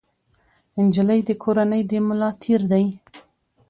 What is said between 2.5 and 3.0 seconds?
دی.